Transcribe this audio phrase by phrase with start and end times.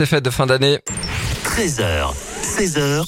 [0.00, 0.78] C'est fête de fin d'année.
[1.42, 2.14] 13h,
[2.44, 3.04] 16h, 100%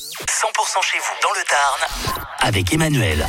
[0.82, 3.28] chez vous dans le Tarn avec Emmanuel.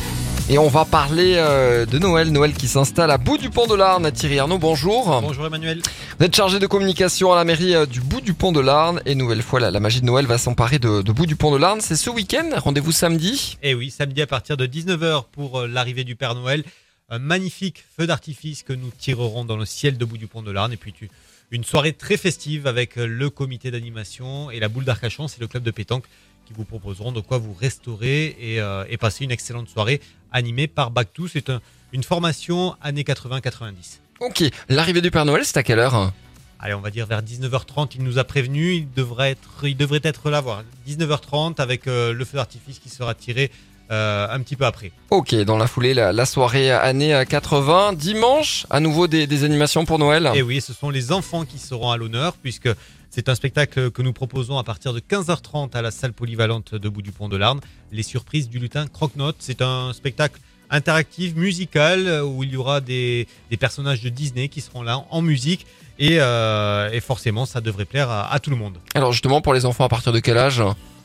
[0.50, 2.32] Et on va parler euh, de Noël.
[2.32, 4.10] Noël qui s'installe à bout du pont de l'Arne.
[4.10, 5.20] Thierry Arnaud, bonjour.
[5.22, 5.80] Bonjour Emmanuel.
[6.18, 9.00] Vous êtes chargé de communication à la mairie euh, du bout du pont de l'Arne.
[9.06, 11.52] Et nouvelle fois, la, la magie de Noël va s'emparer de, de bout du pont
[11.52, 11.80] de l'Arne.
[11.80, 12.48] C'est ce week-end.
[12.56, 13.58] Rendez-vous samedi.
[13.62, 16.64] Et Eh oui, samedi à partir de 19h pour euh, l'arrivée du Père Noël.
[17.10, 20.50] Un magnifique feu d'artifice que nous tirerons dans le ciel de bout du pont de
[20.50, 20.72] l'Arne.
[20.72, 21.08] Et puis tu-
[21.52, 25.46] une soirée très festive avec euh, le comité d'animation et la boule d'Arcachon, c'est le
[25.46, 26.04] club de pétanque
[26.46, 30.00] qui vous proposeront de quoi vous restaurer et, euh, et passer une excellente soirée
[30.32, 31.28] animée par Bac2.
[31.32, 31.60] C'est un-
[31.92, 34.00] une formation années 80-90.
[34.20, 34.44] Ok.
[34.68, 36.12] L'arrivée du Père Noël, c'est à quelle heure?
[36.58, 40.00] Allez, on va dire vers 19h30, il nous a prévenu, il devrait être, il devrait
[40.04, 40.62] être là, voilà.
[40.86, 43.50] 19h30 avec euh, le feu d'artifice qui sera tiré
[43.90, 44.92] euh, un petit peu après.
[45.10, 45.34] Ok.
[45.34, 47.92] Dans la foulée, la, la soirée année euh, 80.
[47.94, 50.30] Dimanche, à nouveau des, des animations pour Noël.
[50.34, 52.68] Et oui, ce sont les enfants qui seront à l'honneur puisque
[53.10, 56.88] c'est un spectacle que nous proposons à partir de 15h30 à la salle polyvalente de
[56.88, 57.60] Bout du Pont de l'Arne.
[57.90, 59.36] Les surprises du lutin Croque-Note.
[59.38, 64.62] C'est un spectacle interactif, musical, où il y aura des, des personnages de Disney qui
[64.62, 65.66] seront là en musique.
[65.98, 68.78] Et, euh, et forcément, ça devrait plaire à, à tout le monde.
[68.94, 70.62] Alors justement, pour les enfants, à partir de quel âge?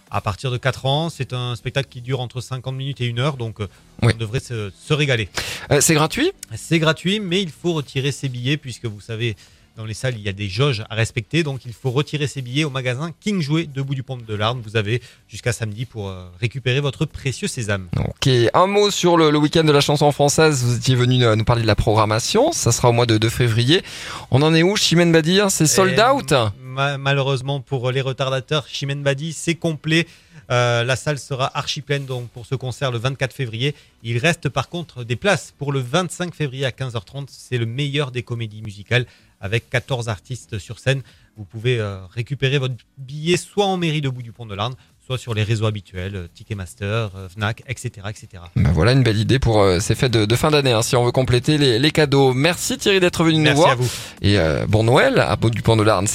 [0.09, 3.17] À partir de 4 ans, c'est un spectacle qui dure entre 50 minutes et 1
[3.19, 3.67] heure, donc euh,
[4.01, 4.13] Oui.
[4.15, 5.27] on devrait se, se régaler.
[5.71, 6.31] Euh, C'est gratuit?
[6.55, 9.35] C'est gratuit, mais il faut retirer ses billets puisque vous savez,
[9.75, 11.43] dans les salles, il y a des jauges à respecter.
[11.43, 14.33] Donc il faut retirer ses billets au magasin King Jouet de Bout du Pont de
[14.33, 14.59] l'Arne.
[14.65, 17.87] Vous avez jusqu'à samedi pour euh, récupérer votre précieux sésame.
[17.99, 20.63] Ok, un mot sur le, le week-end de la chanson française.
[20.63, 22.51] Vous étiez venu nous parler de la programmation.
[22.53, 23.83] Ça sera au mois de, de février.
[24.31, 25.51] On en est où, Chimène Badir?
[25.51, 26.33] C'est sold out?
[26.77, 30.07] Ma- Malheureusement pour les retardateurs, Chimène Badi, c'est complet.
[30.49, 33.75] Euh, la salle sera archi pleine donc pour ce concert le 24 février.
[34.03, 37.25] Il reste par contre des places pour le 25 février à 15h30.
[37.29, 39.05] C'est le meilleur des comédies musicales
[39.41, 41.01] avec 14 artistes sur scène.
[41.35, 44.73] Vous pouvez euh, récupérer votre billet soit en mairie de Bout du Pont de l'Arne,
[45.05, 47.91] soit sur les réseaux habituels, euh, Ticketmaster, euh, Fnac, etc.
[48.09, 48.27] etc.
[48.55, 50.95] Ben voilà une belle idée pour euh, ces fêtes de, de fin d'année, hein, si
[50.95, 52.33] on veut compléter les, les cadeaux.
[52.33, 53.71] Merci Thierry d'être venu nous Merci voir.
[53.73, 53.89] à vous.
[54.23, 56.07] Et euh, bon Noël à Beau du Pont de l'Arne.